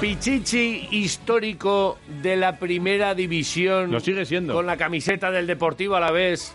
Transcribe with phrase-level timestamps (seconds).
[0.00, 3.90] Pichichi histórico de la primera división.
[3.92, 4.54] Lo sigue siendo.
[4.54, 6.54] Con la camiseta del Deportivo a la vez.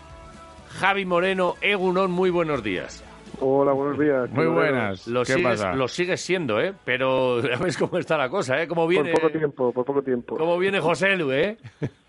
[0.80, 3.04] Javi Moreno, Egunon, muy buenos días.
[3.40, 4.28] Hola, buenos días.
[4.30, 5.06] Muy buenas.
[5.06, 5.74] Lo ¿Qué sigues, pasa?
[5.74, 6.74] lo sigues siendo, ¿eh?
[6.84, 8.66] Pero ya ves cómo está la cosa, ¿eh?
[8.66, 10.36] Cómo viene, Por poco tiempo, por poco tiempo.
[10.36, 11.56] cómo viene José Lu, ¿eh?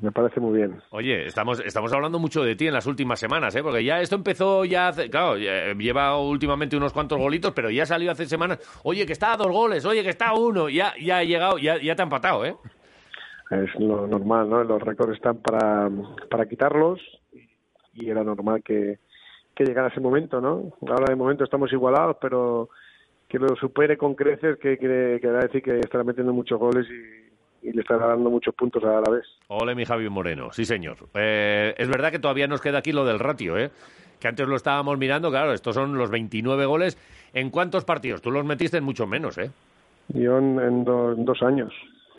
[0.00, 0.80] Me parece muy bien.
[0.90, 3.62] Oye, estamos, estamos hablando mucho de ti en las últimas semanas, ¿eh?
[3.62, 5.10] Porque ya esto empezó ya hace...
[5.10, 8.58] Claro, ya lleva últimamente unos cuantos golitos, pero ya salió hace semanas.
[8.84, 10.70] Oye, que está a dos goles, oye, que está a uno.
[10.70, 12.56] Ya, ya ha llegado, ya, ya te ha empatado, ¿eh?
[13.50, 14.64] Es lo normal, ¿no?
[14.64, 15.90] Los récords están para,
[16.30, 17.00] para quitarlos
[17.92, 18.98] y era normal que,
[19.54, 20.72] que llegara ese momento, ¿no?
[20.88, 22.70] Ahora de momento estamos igualados, pero
[23.28, 27.25] que lo supere con creces, que quiere que decir que estará metiendo muchos goles y,
[27.68, 29.24] y le estará dando muchos puntos a la vez.
[29.48, 30.96] Ole, mi Javi Moreno, sí, señor.
[31.14, 33.70] Eh, es verdad que todavía nos queda aquí lo del ratio, ¿eh?
[34.20, 36.96] Que antes lo estábamos mirando, claro, estos son los 29 goles.
[37.34, 38.22] ¿En cuántos partidos?
[38.22, 39.50] Tú los metiste en mucho menos, ¿eh?
[40.08, 41.72] Yo en, en do- en dos años.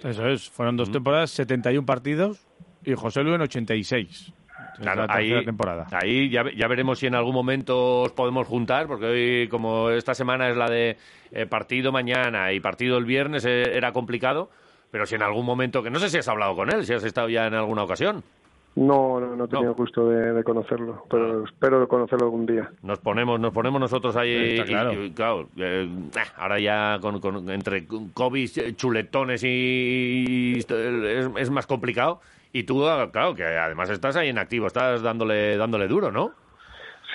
[0.03, 2.45] Eso es, fueron dos temporadas, 71 partidos
[2.85, 4.09] y José Lu en 86.
[4.09, 4.33] Es
[4.79, 5.87] Claro, la ahí, temporada.
[5.91, 10.49] ahí ya veremos si en algún momento os podemos juntar, porque hoy, como esta semana
[10.49, 10.97] es la de
[11.31, 14.51] eh, partido mañana y partido el viernes, eh, era complicado.
[14.91, 17.03] Pero si en algún momento, que no sé si has hablado con él, si has
[17.03, 18.23] estado ya en alguna ocasión,
[18.75, 19.75] No, no, no he tenido No.
[19.75, 22.69] gusto de, de conocerlo, pero espero conocerlo algún día.
[22.83, 24.61] nos ponemos, nos ponemos nosotros ahí.
[24.67, 24.93] Claro.
[24.93, 31.29] y- y, claro, eh, ah, ahora ya con, con- entre COVID, eh, chuletones y, es,
[31.37, 32.21] es más complicado.
[32.53, 36.31] Y tú, ah, claro, que además estás ahí en activo, estás dándole, dándole duro, ¿no?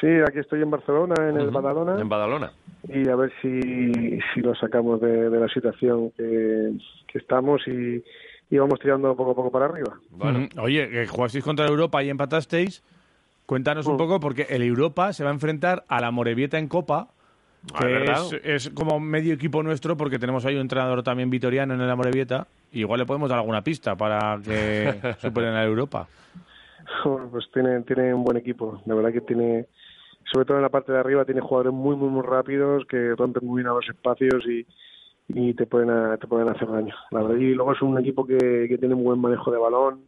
[0.03, 1.99] Sí, aquí estoy en Barcelona, en el Badalona.
[2.01, 2.51] En Badalona.
[2.89, 6.73] y a ver si, si lo sacamos de, de la situación que,
[7.07, 8.03] que estamos y,
[8.51, 9.95] y vamos tirando poco a poco para arriba.
[10.11, 10.49] Bueno.
[10.61, 12.83] Oye, que jugasteis contra el Europa y empatasteis.
[13.47, 13.99] Cuéntanos un Mm.
[13.99, 17.09] poco, porque el Europa se va a enfrentar a la Morevieta en Copa,
[17.75, 18.17] Ah, que ¿verdad?
[18.43, 21.95] es, es como medio equipo nuestro, porque tenemos ahí un entrenador también vitoriano en la
[21.95, 22.49] Morevieta.
[22.73, 26.09] y Igual le podemos dar alguna pista para que superen a la Europa.
[27.31, 29.67] Pues tiene, tiene un buen equipo, la verdad que tiene,
[30.31, 33.47] sobre todo en la parte de arriba, tiene jugadores muy, muy, muy rápidos que rompen
[33.47, 34.67] muy bien a los espacios y,
[35.29, 36.95] y te pueden a- te pueden hacer daño.
[37.11, 40.01] La verdad, y luego es un equipo que, que tiene un buen manejo de balón.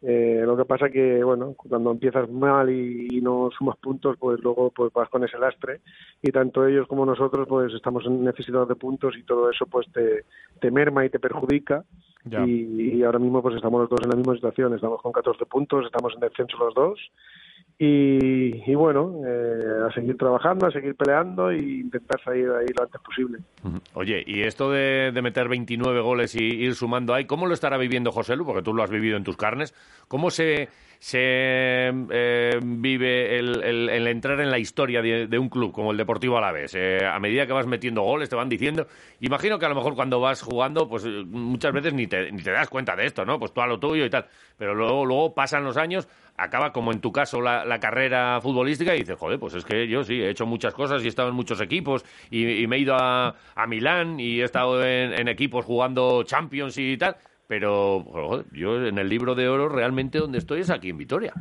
[0.00, 4.38] Eh, lo que pasa que, bueno, cuando empiezas mal y, y no sumas puntos, pues
[4.44, 5.80] luego pues vas con ese lastre.
[6.22, 10.24] Y tanto ellos como nosotros pues estamos necesitados de puntos y todo eso pues te,
[10.60, 11.84] te merma y te perjudica.
[12.46, 15.46] Y, y ahora mismo pues estamos los dos en la misma situación, estamos con 14
[15.46, 17.00] puntos, estamos en descenso los dos
[17.78, 22.66] y, y bueno, eh, a seguir trabajando, a seguir peleando e intentar salir de ahí
[22.76, 23.38] lo antes posible.
[23.94, 27.76] Oye, y esto de, de meter 29 goles y ir sumando ahí, ¿cómo lo estará
[27.78, 28.44] viviendo José Lu?
[28.44, 29.74] Porque tú lo has vivido en tus carnes.
[30.08, 30.68] ¿Cómo se,
[30.98, 35.96] se eh, vive el, el- el entrar en la historia de, un club como el
[35.96, 36.74] Deportivo Alavés?
[36.74, 38.86] Eh, a medida que vas metiendo goles, te van diciendo.
[39.20, 42.42] Imagino que a lo mejor cuando vas jugando, pues eh, muchas veces ni te, ni
[42.42, 43.38] te das cuenta de esto, ¿no?
[43.38, 44.26] Pues tú a lo tuyo y tal.
[44.56, 49.00] Pero luego, luego pasan los años, acaba como en tu caso la, carrera futbolística y
[49.00, 51.34] dices, joder, pues es que yo sí, he hecho muchas cosas y he estado en
[51.34, 56.22] muchos equipos y, me he ido a, a Milán y he estado en, equipos jugando
[56.22, 57.16] Champions y tal.
[57.46, 61.32] Pero joder, yo en el libro de oro realmente donde estoy es aquí en Vitoria.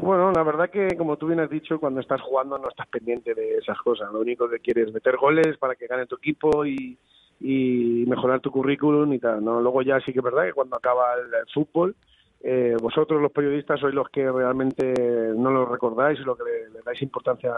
[0.00, 3.34] Bueno, la verdad que como tú bien has dicho, cuando estás jugando no estás pendiente
[3.34, 4.10] de esas cosas.
[4.12, 6.98] Lo único que quieres es meter goles para que gane tu equipo y,
[7.40, 9.44] mejorar tu currículum y tal.
[9.44, 9.60] ¿no?
[9.60, 11.94] Luego ya sí que es verdad que cuando acaba el fútbol,
[12.42, 14.94] eh, vosotros los periodistas sois los que realmente
[15.36, 17.52] no lo recordáis y lo que le, le dais importancia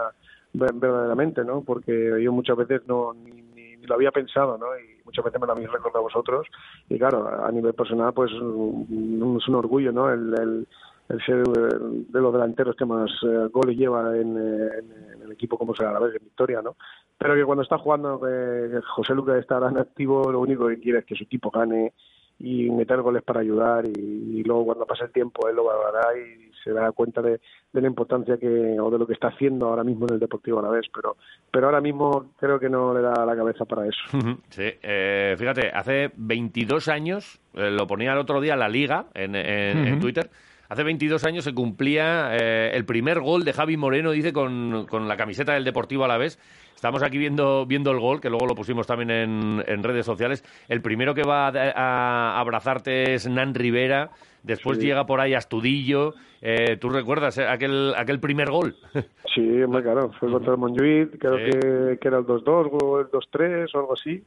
[0.53, 1.61] ver- verdaderamente, ¿no?
[1.61, 4.67] Porque yo muchas veces no ni, ni- lo había pensado, ¿no?
[4.79, 6.47] Y muchas veces me lo habéis recordado vosotros.
[6.89, 10.09] Y claro, a nivel personal, pues mm, es un orgullo, ¿no?
[10.11, 10.67] El, el,
[11.09, 15.57] el ser de los delanteros que más eh, goles lleva en, eh, en- el equipo
[15.57, 16.75] como será la vez en Victoria, ¿no?
[17.17, 20.99] Pero que cuando está jugando eh, José Lucas está en activo, lo único que quiere
[20.99, 21.93] es que su equipo gane
[22.39, 23.91] y meter goles para ayudar y,
[24.39, 27.41] y luego cuando pase el tiempo él lo valorará y se dará cuenta de,
[27.73, 30.59] de la importancia que o de lo que está haciendo ahora mismo en el Deportivo
[30.59, 31.17] Alavés, pero
[31.51, 33.99] pero ahora mismo creo que no le da la cabeza para eso.
[34.49, 39.35] Sí, eh, fíjate, hace 22 años, eh, lo ponía el otro día la Liga en,
[39.35, 40.29] en- en Twitter,
[40.69, 45.07] hace 22 años se cumplía eh, el primer gol de Javi Moreno, dice, con, con
[45.07, 46.39] la camiseta del Deportivo Alavés.
[46.75, 50.43] Estamos aquí viendo, viendo el gol, que luego lo pusimos también en, en redes sociales.
[50.67, 51.51] El primero que va a,
[52.35, 54.09] a abrazarte es Nan Rivera,
[54.43, 54.87] después Sí.
[54.87, 56.13] llega por ahí Astudillo.
[56.41, 58.75] Eh, ¿Tú recuerdas eh, aquel, aquel primer gol?
[59.33, 61.43] Sí, hombre, claro, fue contra el Montjuic, creo Sí.
[61.59, 64.21] que, que era el 2-2 o el 2-3 o algo así.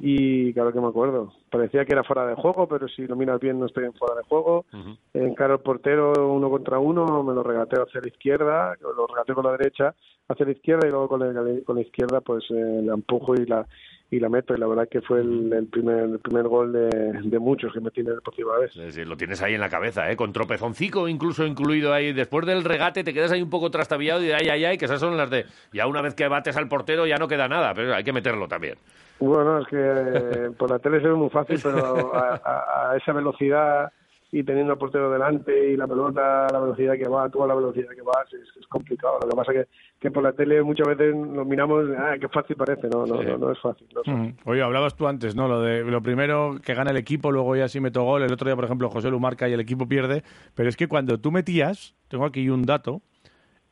[0.00, 1.32] Y claro que me acuerdo.
[1.50, 4.14] Parecía que era fuera de juego, pero si lo miras bien no estoy en fuera
[4.16, 4.64] de juego.
[5.12, 9.44] Encaro el portero uno contra uno, me lo regateo hacia la izquierda, lo regateo con
[9.44, 9.94] la derecha,
[10.28, 13.46] hacia la izquierda y luego con la, con la izquierda pues eh, la empujo y
[13.46, 13.66] la
[14.10, 16.88] y la meto y la verdad que fue el, el primer el primer gol de,
[17.22, 20.16] de muchos que metí en el Deportivo sí, lo tienes ahí en la cabeza, ¿eh?
[20.16, 22.12] Con tropezoncico incluso incluido ahí.
[22.12, 24.84] Después del regate te quedas ahí un poco trastabillado y de ay, ay, ay, que
[24.84, 25.46] esas son las de...
[25.72, 28.46] Ya una vez que bates al portero ya no queda nada, pero hay que meterlo
[28.46, 28.76] también.
[29.18, 32.96] Bueno, es que eh, por la tele se ve muy fácil, pero a, a, a
[32.96, 33.90] esa velocidad
[34.36, 37.54] y teniendo al portero delante y la pelota la velocidad que va, tú a la
[37.54, 39.18] velocidad que vas, es, es complicado.
[39.22, 39.66] Lo que pasa que,
[40.00, 43.28] que por la tele muchas veces lo miramos, ah, qué fácil parece, no, no, Sí.
[43.28, 43.86] no, no es fácil.
[43.94, 44.22] No es fácil.
[44.44, 44.48] Mm.
[44.50, 45.46] Oye, hablabas tú antes, ¿no?
[45.46, 48.22] Lo de lo primero que gana el equipo, luego ya sí meto gol.
[48.24, 50.24] El otro día, por ejemplo, José Lu marca y el equipo pierde.
[50.56, 53.02] Pero es que cuando tú metías, tengo aquí un dato,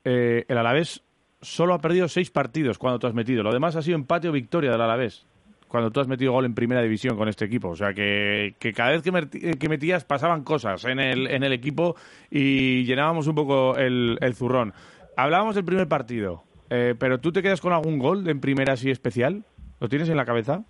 [0.05, 1.03] eh, el Alavés
[1.41, 3.43] solo ha perdido seis partidos cuando tú has metido.
[3.43, 5.27] Lo demás ha sido empate o victoria del Alavés.
[5.73, 7.71] Cuando tú has metido gol en primera división con este equipo.
[7.71, 11.43] O sea que, que cada vez que, met- que metías pasaban cosas en el, en
[11.43, 11.97] el equipo
[12.31, 14.75] y llenábamos un poco el, el zurrón.
[15.17, 18.91] Hablábamos del primer partido, eh, pero ¿tú te quedas con algún gol en primera así
[18.91, 19.45] especial?
[19.81, 20.63] ¿Lo tienes en la cabeza?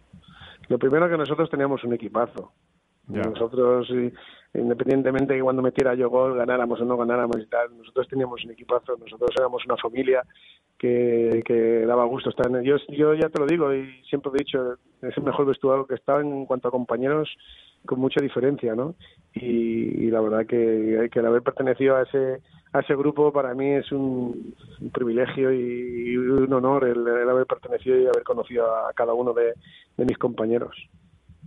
[0.68, 2.52] Lo primero que nosotros teníamos un equipazo.
[3.08, 3.22] Ya.
[3.22, 4.12] Nosotros, y-
[4.56, 8.44] independientemente de que cuando metiera yo gol, ganáramos o no ganáramos y tal, nosotros teníamos
[8.44, 10.22] un equipazo, nosotros éramos una familia
[10.82, 14.38] que, que daba gusto estar en yo, yo ya te lo digo y siempre he
[14.38, 17.30] dicho, es el mejor vestuario que está en cuanto a compañeros
[17.86, 18.96] con mucha diferencia, ¿no?
[19.32, 22.42] Y, la verdad que, el haber pertenecido a ese
[22.72, 24.54] a ese grupo para mí es un,
[24.92, 29.54] privilegio y, un honor el, haber pertenecido y haber conocido a cada uno de
[30.04, 30.74] mis compañeros.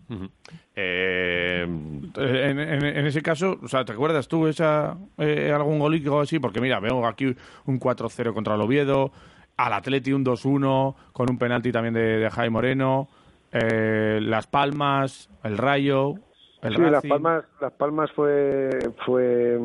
[0.10, 0.30] Ujú.
[0.76, 6.20] Eh, En, en- en ese caso, o sea, ¿te acuerdas tú esa eh, algún golico
[6.20, 6.40] así?
[6.40, 7.36] Porque mira, veo aquí
[7.66, 9.12] un 4-0 contra el Oviedo,
[9.58, 13.08] al Atleti un 2-1 con un penalti también de, de Jaime Moreno,
[13.52, 16.16] eh, Las Palmas, el Rayo,
[16.62, 17.10] el sí, Las Racing.
[17.10, 18.70] Palmas, Las Palmas fue
[19.06, 19.58] fue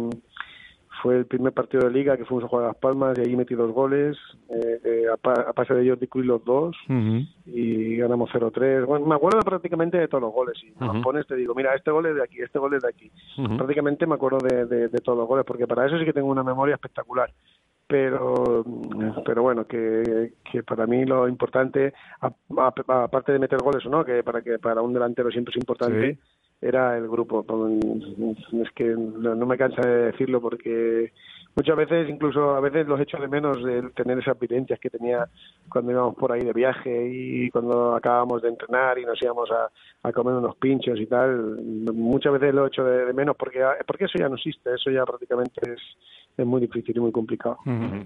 [1.03, 3.37] fue el primer partido de liga que fuimos a jugar a Las Palmas y allí
[3.37, 4.17] metí dos goles,
[4.49, 6.77] eh, eh, a, pa- a pase de Jordi Cruz los dos
[7.47, 8.85] y ganamos 0-3.
[8.87, 11.75] Bueno, me acuerdo prácticamente de todos los goles y me los pones te digo, mira,
[11.75, 13.11] este gol es de aquí, este gol es de aquí.
[13.39, 13.57] Ujú.
[13.57, 16.29] Prácticamente me acuerdo de, de, de todos los goles porque para eso sí que tengo
[16.29, 17.31] una memoria espectacular.
[17.87, 18.65] Pero,
[19.27, 21.93] pero bueno, que, que para mí lo importante,
[22.57, 26.13] aparte de meter goles o no, que para que para un delantero siempre es importante,
[26.15, 26.19] Sí.
[26.61, 27.45] Era el grupo.
[28.63, 31.13] Es que no, no me cansa de decirlo porque
[31.57, 35.27] muchas veces, incluso a veces los echo de menos de tener esas vivencias que tenía
[35.69, 39.69] cuando íbamos por ahí de viaje y cuando acabábamos de entrenar y nos íbamos a,
[40.09, 41.59] a comer unos pinchos y tal.
[41.95, 45.05] Muchas veces lo echo de, de menos porque, porque eso ya no existe, eso ya
[45.05, 45.81] prácticamente es,
[46.37, 47.59] es muy difícil y muy complicado.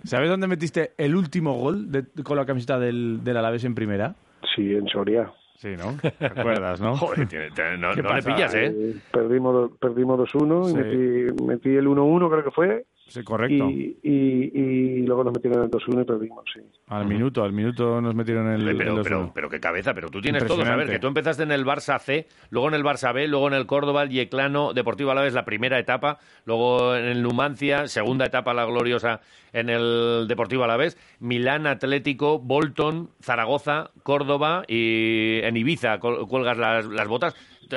[0.05, 4.15] ¿Sabes dónde metiste el último gol de- con la camiseta del, del Alavés en primera?
[4.55, 5.31] Sí, en Soria.
[5.56, 5.97] Sí, ¿no?
[6.19, 6.97] ¿Te acuerdas, no?
[6.99, 8.67] joder, tiene- tiene- no, ¿Qué no le pillas, ¿eh?
[8.75, 10.73] Eh, perdimos perdimos 2-1 Sí.
[10.73, 13.69] y metí, metí el 1-1 creo que fue Sí, correcto.
[13.71, 14.11] y, y,
[14.55, 16.61] y luego nos metieron el 2-1 y perdimos, sí.
[16.89, 19.03] Al minuto, al minuto nos metieron el, el Pero, 2-1.
[19.05, 21.65] pero, pero qué cabeza, pero tú tienes todo, a ver, que tú empezaste en el
[21.65, 25.35] Barça C, luego en el Barça B, luego en el Córdoba, el Yeclano, Deportivo Alavés
[25.35, 29.21] la primera etapa, luego en el Numancia, segunda etapa la gloriosa
[29.53, 37.07] en el Deportivo Alavés, Milán Atlético, Bolton, Zaragoza, Córdoba y en Ibiza cuelgas las, las
[37.07, 37.35] botas.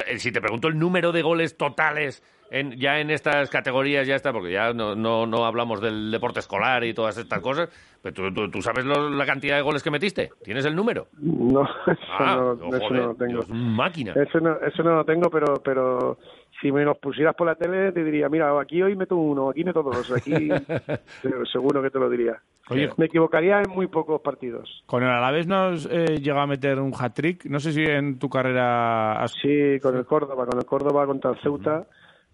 [0.07, 4.15] Eh, Si te pregunto el número de goles totales en, ya en estas categorías, ya
[4.15, 7.69] está, porque ya no, no, no hablamos del deporte escolar y todas estas cosas,
[8.01, 11.07] pero tú, tú- tú sabes lo- la cantidad de goles que metiste, ¿tienes el número?
[11.19, 13.31] No, eso, Ah, no, oh, eso joder, no lo tengo.
[13.33, 14.13] Dios, máquina.
[14.13, 16.17] Eso no, eso no lo tengo, pero, pero
[16.61, 19.63] si me los pusieras por la tele te diría, mira, aquí hoy meto uno, aquí
[19.63, 20.49] meto dos, aquí
[21.21, 22.37] se- seguro que te lo diría.
[22.69, 24.83] Oye, Me equivocaría en muy pocos partidos.
[24.87, 27.45] Con el Alavés no has eh, llegado a meter un hat-trick.
[27.45, 29.31] No sé si en tu carrera has...
[29.41, 31.85] Sí, con el Córdoba, con el Córdoba contra el Ceuta,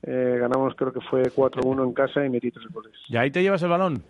[0.03, 2.93] eh, ganamos creo que fue 4-1 en casa y metí tres goles.
[3.07, 4.03] ¿Y ahí te llevas el balón?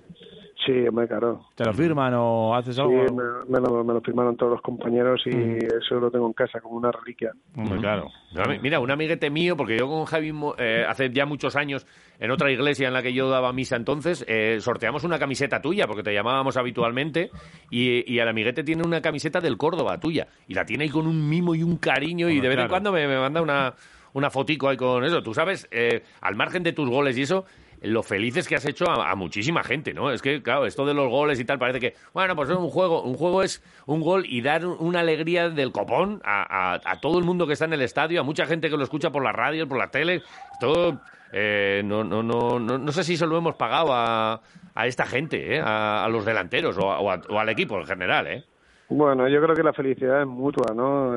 [0.65, 1.45] Sí, me claro.
[1.55, 2.93] ¿Te lo firman o haces Sí, algo?
[3.13, 6.61] me, me lo, me lo firmaron todos los compañeros y eso lo tengo en casa
[6.61, 7.31] como una reliquia.
[7.57, 8.07] Hombre, claro.
[8.33, 11.57] No, mi- Mira, un amiguete mío, porque yo con Javi Mo- eh, hace ya muchos
[11.57, 11.85] años,
[12.17, 15.85] en otra iglesia en la que yo daba misa entonces, eh, sorteamos una camiseta tuya,
[15.85, 17.29] porque te llamábamos habitualmente,
[17.69, 21.07] y, y el amiguete tiene una camiseta del Córdoba tuya, y la tiene ahí con
[21.07, 22.69] un mimo y un cariño, y de vez en claro.
[22.69, 23.73] cuando me, me manda una,
[24.13, 25.21] una fotico ahí con eso.
[25.23, 27.45] Tú sabes, eh, al margen de tus goles y eso,
[27.81, 30.09] lo felices que has hecho a, muchísima gente, ¿no?
[30.11, 32.69] Es que, claro, esto de los goles y tal parece que, bueno, pues es un
[32.69, 36.79] juego, un juego es un gol y dar un- una alegría del copón a, a-
[36.85, 39.09] a todo el mundo que está en el estadio, a mucha gente que lo escucha
[39.11, 40.21] por la radio, por la tele,
[40.61, 41.01] todo,
[41.33, 44.41] eh, no, no, no, no, no sé si se lo hemos pagado a,
[44.85, 45.59] esta gente, ¿eh?
[45.59, 48.43] a, a los delanteros o, o al equipo en general, ¿eh?
[48.89, 51.11] Bueno, yo creo que la felicidad es mutua, ¿no?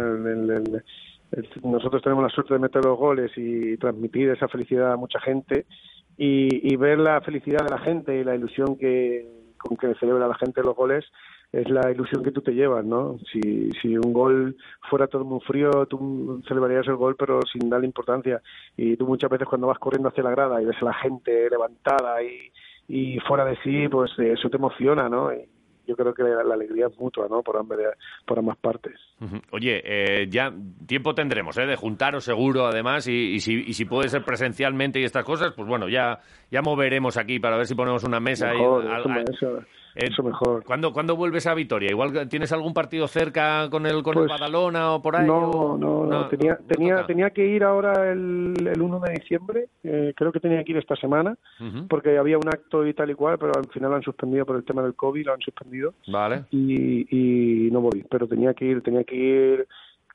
[1.62, 5.66] Nosotros tenemos la suerte de meter los goles y transmitir esa felicidad a mucha gente
[6.16, 9.26] y, y ver la felicidad de la gente y la ilusión que,
[9.58, 11.04] con que celebra la gente los goles
[11.52, 13.18] es la ilusión que tú te llevas, ¿no?
[13.32, 14.56] Si, si un gol
[14.90, 18.42] fuera todo muy frío, tú celebrarías el gol pero sin darle importancia.
[18.76, 21.48] Y tú muchas veces cuando vas corriendo hacia la grada y ves a la gente
[21.48, 22.50] levantada y,
[22.88, 25.32] y fuera de sí, pues eso te emociona, ¿no?
[25.32, 25.48] Y,
[25.86, 27.42] yo creo que la, alegría es mutua, ¿no?
[27.42, 27.78] Por ambas,
[28.24, 28.94] por ambas partes.
[29.52, 30.52] Oye, eh, ya
[30.86, 31.66] tiempo tendremos, ¿eh?
[31.66, 35.68] De juntaros seguro, además, y, si, y si puede ser presencialmente y estas cosas, pues
[35.68, 38.52] bueno, ya, ya moveremos aquí para ver si ponemos una mesa.
[38.52, 39.66] Mejor,
[39.96, 40.64] eh, eso mejor.
[40.64, 41.90] ¿cuándo, ¿Cuándo vuelves a Vitoria?
[41.90, 45.26] ¿Igual tienes algún partido cerca con el, con el pues, Badalona o por ahí?
[45.26, 49.68] No, no, no, Tenía, tenía, tenía que ir ahora el, el 1 de diciembre.
[49.82, 51.36] Eh, creo que tenía que ir esta semana
[51.88, 54.56] porque había un acto y tal y cual, pero al final lo han suspendido por
[54.56, 55.94] el tema del COVID, lo han suspendido.
[56.08, 56.44] Vale.
[56.50, 59.66] Y, y no voy, pero tenía que ir, tenía que ir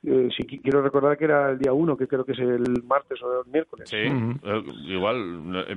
[0.04, 3.22] eh, si quiero recordar que era el día 1, que creo que es el martes
[3.22, 3.88] o el miércoles.
[3.88, 5.76] Sí, eh, igual, eh,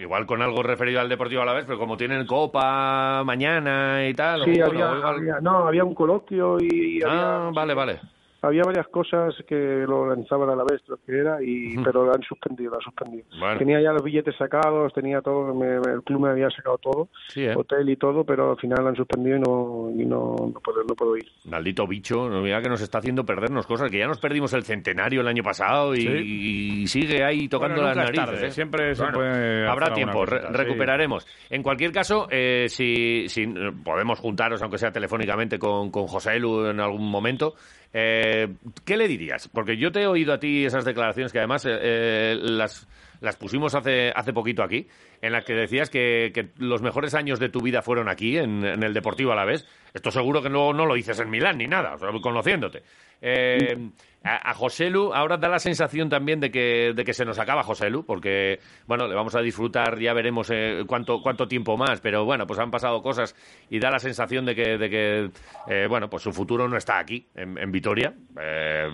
[0.00, 4.14] igual con algo referido al Deportivo a la vez, pero como tienen Copa mañana y
[4.14, 4.44] tal.
[4.44, 7.00] Sí, había, no, había un coloquio y...
[7.04, 8.00] ah, vale, vale
[8.44, 12.12] había varias cosas que lo organizaban a la vez, lo que era, y, pero lo
[12.12, 13.24] han suspendido, lo han suspendido.
[13.58, 17.54] Tenía ya los billetes sacados, tenía todo, el club me había sacado todo, ¿eh?
[17.56, 20.82] hotel y todo, pero al final lo han suspendido y no, y no, no, puedo,
[20.84, 21.26] no puedo ir.
[21.44, 25.20] Maldito bicho, mira que nos está haciendo perdernos cosas, que ya nos perdimos el centenario
[25.20, 28.42] el año pasado y, sigue ahí tocando las narices.
[28.42, 28.50] ¿eh?
[28.50, 31.26] Siempre se puede Habrá tiempo, recuperaremos.
[31.50, 33.46] En cualquier caso, eh, si, si
[33.82, 37.54] podemos juntaros, aunque sea telefónicamente, con, con José Lu en algún momento,
[37.96, 38.48] eh,
[38.84, 39.48] ¿Qué le dirías?
[39.48, 42.88] Porque yo te he oído a ti esas declaraciones que además eh, eh, las,
[43.20, 44.88] las pusimos hace, hace poquito aquí,
[45.22, 48.82] en las que decías que, los mejores años de tu vida fueron aquí, en, en
[48.82, 49.64] el Deportivo a la vez.
[49.94, 52.82] Esto seguro que no, no lo dices en Milán ni nada, conociéndote.
[53.22, 53.90] Eh,
[54.24, 57.62] a, a Joselu ahora da la sensación también de que, de que se nos acaba
[57.62, 62.24] Joselu, porque, bueno, le vamos a disfrutar, ya veremos eh, cuánto, cuánto tiempo más, pero
[62.24, 63.36] bueno, pues han pasado cosas
[63.70, 65.30] y da la sensación de que, de que
[65.68, 68.14] eh, bueno, pues su futuro no está aquí, en, Vitoria.
[68.40, 68.88] Eh,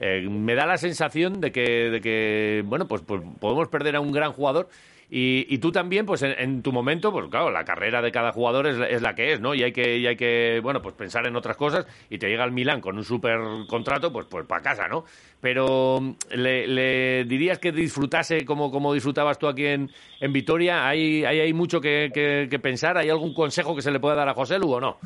[0.00, 4.00] eh, me da la sensación de que, de que bueno, pues, pues podemos perder a
[4.00, 4.68] un gran jugador
[5.10, 9.00] y, tú también, pues en, tu momento, pues claro, la carrera de cada jugador es,
[9.00, 9.54] la que es, ¿no?
[9.54, 12.44] Y hay que, y hay que, bueno, pues pensar en otras cosas y te llega
[12.44, 13.38] el Milán con un super
[13.68, 15.04] contrato, pues, pues para casa, ¿no?
[15.40, 15.98] Pero
[16.30, 20.86] le, dirías que disfrutase como, como disfrutabas tú aquí en, en Vitoria.
[20.86, 22.98] ¿Hay, hay, hay mucho que, que, pensar?
[22.98, 24.98] ¿Hay algún consejo que se le pueda dar a José Lu o no?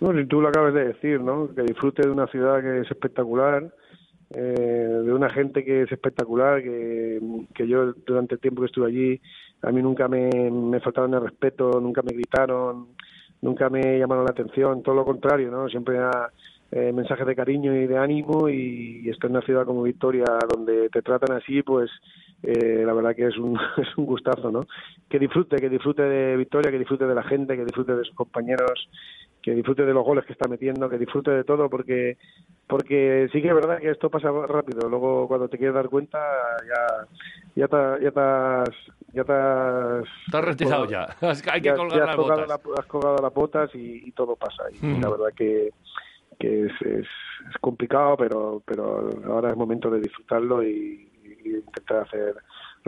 [0.00, 1.48] No, si tú lo acabas de decir, ¿no?
[1.54, 3.70] Que disfrute de una ciudad que es espectacular
[4.30, 4.40] eh,
[5.04, 7.20] de una gente que es espectacular, que,
[7.54, 9.20] que yo durante el tiempo que estuve allí,
[9.62, 12.88] a mí nunca me, me faltaron el respeto, nunca me gritaron,
[13.42, 15.68] nunca me llamaron la atención, todo lo contrario, ¿no?
[15.68, 16.30] Siempre era
[16.70, 20.24] eh, mensajes de cariño y de ánimo y, y estar en una ciudad como Victoria
[20.48, 21.90] donde te tratan así, pues
[22.42, 24.66] eh, la verdad que es un, es un gustazo, ¿no?
[25.08, 28.14] Que disfrute, que disfrute de Victoria, que disfrute de la gente, que disfrute de sus
[28.14, 28.88] compañeros,
[29.48, 32.18] que disfrute de los goles que está metiendo, que disfrute de todo, porque
[32.66, 34.88] porque sí que es verdad que esto pasa rápido.
[34.90, 36.18] Luego, cuando te quieres dar cuenta,
[36.66, 37.06] ya
[37.56, 38.72] ya te, ya te
[39.14, 41.16] ya te has, retirado ya.
[41.50, 42.78] Hay que colgar las botas.
[42.78, 44.64] has colgado las botas y, todo pasa.
[44.70, 45.00] Y mm.
[45.00, 45.70] la verdad que,
[46.38, 47.06] que es, es,
[47.62, 51.08] complicado, pero pero ahora es momento de disfrutarlo y
[51.42, 52.34] intentar hacer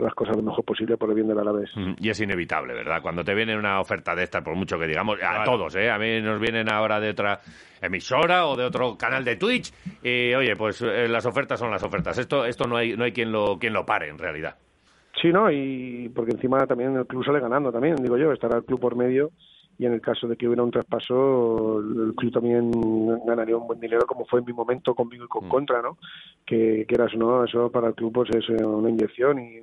[0.01, 1.69] las cosas lo mejor posible por el bien del Alavés.
[1.99, 3.01] Y es inevitable, ¿verdad?
[3.01, 5.89] Cuando te viene una oferta de esta, por mucho que digamos, a todos, ¿eh?
[5.89, 7.39] A mí nos vienen ahora de otra
[7.81, 11.83] emisora o de otro canal de Twitch y, oye, pues eh, las ofertas son las
[11.83, 12.17] ofertas.
[12.17, 14.55] Esto esto no hay no hay quien lo quien lo pare, en realidad.
[15.21, 15.51] Sí, ¿no?
[15.51, 18.95] Y porque encima también el club sale ganando también, digo yo, estará el club por
[18.95, 19.31] medio
[19.81, 22.69] y en el caso de que hubiera un traspaso, el club también
[23.25, 25.49] ganaría un buen dinero, como fue en mi momento conmigo y con mm.
[25.49, 25.97] Contra, ¿no?
[26.45, 29.59] Que quieras o no, eso para el club pues es una inyección y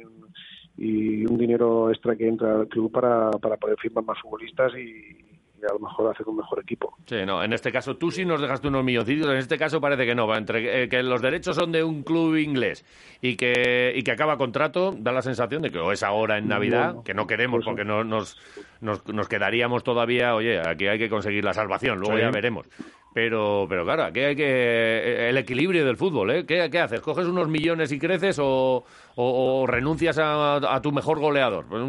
[0.78, 5.38] y un dinero extra que entra al club para, para poder firmar más futbolistas y,
[5.67, 6.97] a lo mejor hacer un mejor equipo.
[7.07, 10.07] Sí, no, en este caso tú sí nos dejaste unos milloncitos, en este caso parece
[10.07, 12.85] que no, entre eh, que los derechos son de un club inglés
[13.21, 16.49] y que, y que acaba contrato, da la sensación de que o es ahora en
[16.49, 18.37] Navidad, que no queremos porque no, nos,
[18.81, 22.69] nos, nos, quedaríamos todavía, oye, aquí hay que conseguir la salvación, luego ya veremos.
[23.15, 24.45] Pero, pero claro, aquí hay que.
[24.47, 26.47] Eh, el equilibrio del fútbol, ¿eh?
[26.47, 27.00] ¿Qué, qué haces?
[27.00, 28.85] ¿Coges unos millones y creces o,
[29.17, 31.65] o, renuncias a, tu mejor goleador?
[31.69, 31.83] Pues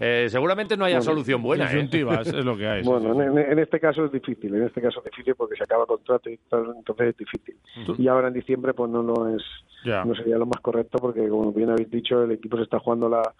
[0.00, 1.70] eh, seguramente no haya solución buena.
[1.72, 1.88] ¿eh?
[1.90, 2.82] es lo que hay.
[2.82, 4.54] Bueno, en, este caso es difícil.
[4.54, 7.56] En este caso es difícil porque se acaba contrato y entonces es difícil.
[7.98, 9.42] Y ahora en diciembre, pues no, no es.
[9.84, 13.08] No sería lo más correcto porque, como bien habéis dicho, el equipo se está jugando
[13.08, 13.34] la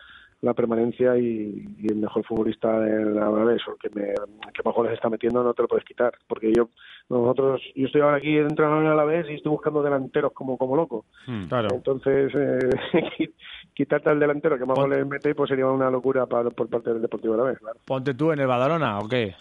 [0.45, 4.09] la permanencia y, y el mejor futbolista del Alavés o el que, me,
[4.53, 6.69] que más goles está metiendo no te lo puedes quitar porque yo
[7.09, 11.07] nosotros yo estoy ahora aquí entrenando en Alavés y estoy buscando delanteros como como loco
[11.27, 11.69] Hmm, Claro.
[11.73, 13.31] entonces eh,
[13.75, 17.03] quitarte al delantero que más goles mete pues sería una locura para, por parte del
[17.03, 17.79] Deportivo Alavés claro.
[17.87, 19.35] Ponte tú en el Badalona, ¿o qué?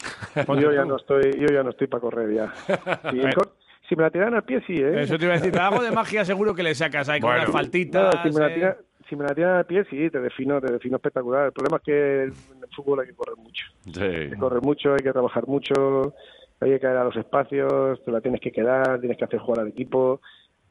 [0.46, 2.54] Ponte yo ya no estoy yo ya no estoy para correr ya
[3.12, 3.54] si, cor-
[3.90, 5.92] si me la tiran al pie sí eh Eso te iba a decir, algo de
[5.92, 7.40] magia seguro que le sacas ahí con Bueno.
[7.44, 8.22] las No, faltitas.
[8.24, 8.78] si me la eh.
[9.10, 11.48] Si me la tiran al pie sí te defino te defino espectacular.
[11.48, 13.66] El problema es que en el fútbol hay que correr mucho.
[13.92, 14.02] Sí.
[14.02, 16.14] hay que correr mucho, hay que trabajar mucho,
[16.60, 19.62] hay que caer a los espacios, te la tienes que quedar, tienes que hacer jugar
[19.62, 20.22] al equipo,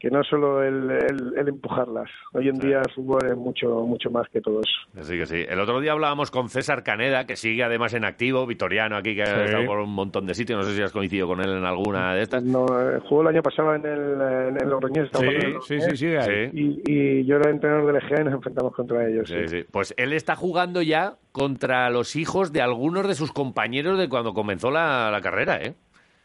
[0.03, 2.09] que no solo el, el, el empujarlas.
[2.33, 4.99] Hoy en día el fútbol es mucho mucho más que todo eso.
[4.99, 5.45] Así que sí.
[5.47, 9.23] El otro día hablábamos con César Caneda, que sigue además en activo, vitoriano aquí, que
[9.23, 9.41] ha Sí.
[9.45, 10.57] estado por un montón de sitios.
[10.59, 12.43] No sé si has coincidido con él en alguna de estas.
[12.43, 16.07] No, eh, jugó el año pasado en el, en Logroñés, Sí, sí, sí, sí.
[16.07, 16.49] ahí.
[16.51, 19.29] Y, y yo era entrenador del EGA y nos enfrentamos contra ellos.
[19.29, 19.59] Sí, sí.
[19.59, 19.65] sí.
[19.71, 24.33] Pues él está jugando ya contra los hijos de algunos de sus compañeros de cuando
[24.33, 25.75] comenzó la, la carrera, ¿eh?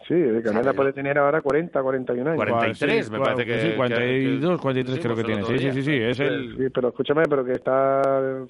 [0.08, 2.36] Sí, de Canela puede tener ahora 40, 41 años.
[2.42, 5.58] 43, Sí, me parece que- Sí, 42, 43 Sí, creo que pues tiene.
[5.60, 5.96] Sí, sí, sí, sí.
[6.02, 6.56] Es el...
[6.56, 8.00] Sí, pero escúchame, pero que está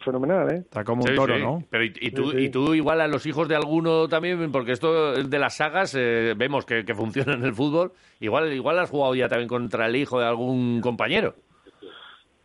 [0.05, 0.59] fenomenal, ¿eh?
[0.59, 1.43] Está como un toro, sí.
[1.43, 1.65] ¿no?
[1.69, 2.45] Pero y, y tú, Sí, sí.
[2.45, 6.35] y tú igual a los hijos de alguno también, porque esto de las sagas eh,
[6.37, 9.97] vemos que, que funciona en el fútbol, igual, igual has jugado ya también contra el
[9.97, 11.35] hijo de algún compañero.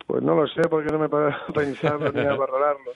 [0.06, 2.90] Pues no lo sé, porque no me he parado a pensarlo ni a valorarlo.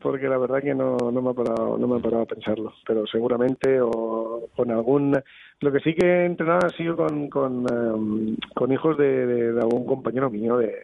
[0.00, 2.72] Porque la verdad que no, no, me ha parado, no me he parado a pensarlo.
[2.86, 5.22] Pero seguramente o con algún...
[5.60, 9.52] Lo que sí que he entrenado ha sido con, con, em, con hijos de, de-
[9.52, 10.56] de algún compañero mío.
[10.58, 10.74] de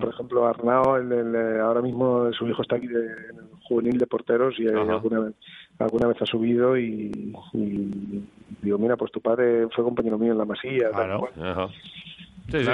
[0.00, 3.96] Por ejemplo, Arnao, el, el, ahora mismo su hijo está aquí de- en el juvenil
[3.98, 4.94] de porteros y eh, Ajá.
[4.94, 5.34] alguna vez,
[5.78, 8.24] alguna vez ha subido y, y
[8.62, 10.90] digo, mira, pues tu padre fue compañero mío en la masía.
[10.90, 11.28] Claro.
[12.58, 12.64] Sí.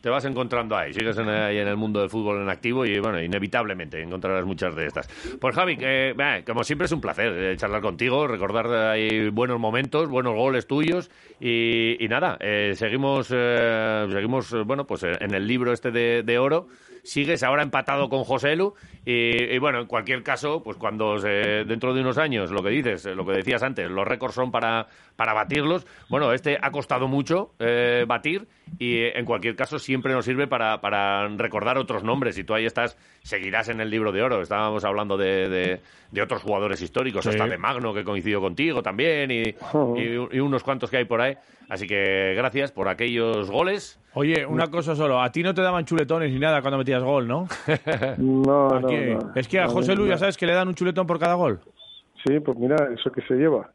[0.00, 2.98] Te vas encontrando ahí, sigues en, ahí en el mundo del fútbol en activo y,
[2.98, 5.06] bueno, inevitablemente encontrarás muchas de estas.
[5.40, 10.08] Pues, Javi, eh, como siempre es un placer eh, charlar contigo, recordar ahí buenos momentos,
[10.08, 11.10] buenos goles tuyos
[11.40, 16.38] y, y nada, eh, seguimos, eh, seguimos bueno, pues en el libro este de, de
[16.38, 16.66] oro.
[17.06, 18.72] Sigues ahora empatado con José Lu
[19.04, 22.70] y, y, bueno, en cualquier caso, pues cuando se- dentro de unos años, lo que
[22.70, 25.86] dices, lo que decías antes, los récords son para, para batirlos.
[26.08, 28.46] Bueno, este ha costado mucho eh, batir
[28.78, 32.36] y eh, en cualquier caso siempre nos sirve para, para recordar otros nombres.
[32.38, 34.42] Y tú ahí estás, seguirás en el libro de oro.
[34.42, 37.30] Estábamos hablando de, de- de otros jugadores históricos, Sí.
[37.30, 41.20] hasta de Magno, que coincidió contigo también, y, y- y unos cuantos que hay por
[41.20, 41.34] ahí.
[41.68, 43.98] Así que gracias por aquellos goles.
[44.12, 45.20] Oye, una cosa solo.
[45.20, 47.48] A ti no te daban chuletones ni nada cuando metías gol, ¿no?
[48.18, 48.80] No.
[49.34, 51.60] Es que a José Luis ya sabes que le dan un chuletón por cada gol.
[52.26, 53.70] Sí, pues mira, eso que se lleva.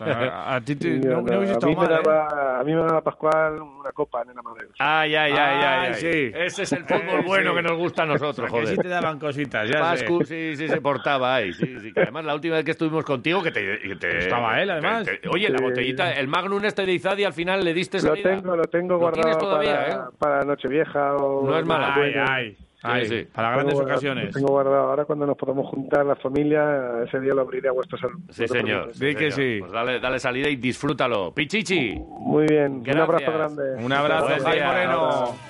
[0.00, 1.94] A, a ti te, no, no hubiese a, mí me mal, ¿eh?
[2.04, 4.68] daba, a mí me daba Pascual una copa, nena Madero.
[4.78, 5.94] Ay, ay, ay, ay, Ay, ay.
[5.94, 6.32] sí.
[6.34, 7.56] Ese es el fútbol Eh, bueno sí.
[7.56, 8.78] que nos gusta a nosotros, Que sí joder.
[8.78, 10.54] te daban cositas, ya Pascu, sé.
[10.54, 11.52] sí, sí, se portaba ahí.
[11.52, 13.78] Sí, sí, que además la última vez que estuvimos contigo, que te.
[13.80, 15.04] que te- Estaba él, además.
[15.06, 18.30] te- oye, la botellita, el Magnum este de Izadi al final le diste Lo salida.
[18.36, 20.08] tengo, lo tengo Lo tienes guardado todavía, para, ¿eh?
[20.18, 21.46] para Nochevieja o...
[21.48, 21.94] No es mala.
[21.94, 23.26] Ay, ay, ay, sí.
[23.32, 24.34] Para grandes Tengo ocasiones.
[24.34, 24.88] Tengo guardado.
[24.90, 28.18] Ahora cuando nos podamos juntar la familia, ese día lo abriré a vuestra salud.
[28.30, 28.92] Sí, señor.
[28.94, 29.32] Di que señor.
[29.32, 29.56] sí.
[29.60, 31.32] Pues dale, dale salida y disfrútalo.
[31.34, 31.94] Pichichi.
[32.20, 32.96] Muy bien, Gracias.
[32.96, 33.84] un abrazo grande.
[33.84, 34.28] Un abrazo.
[34.44, 35.34] Moreno.